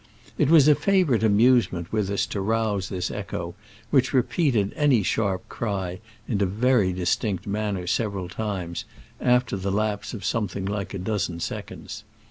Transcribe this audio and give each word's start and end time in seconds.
It 0.35 0.49
was 0.49 0.67
a 0.67 0.73
favorite 0.73 1.21
amusement 1.21 1.93
with 1.93 2.09
us 2.09 2.25
to 2.33 2.41
rouse 2.41 2.89
this 2.89 3.11
echo, 3.11 3.53
which 3.91 4.13
repeated 4.15 4.73
any 4.75 5.03
sharp 5.03 5.47
cry 5.47 5.99
in 6.27 6.41
a 6.41 6.45
very 6.47 6.91
distinct 6.91 7.45
manner 7.45 7.85
several 7.85 8.27
times, 8.27 8.85
after 9.19 9.55
the 9.55 9.71
lapse 9.71 10.15
of 10.15 10.25
something 10.25 10.65
like 10.65 10.95
a 10.95 10.97
dozen 10.97 11.39
seconds. 11.39 12.03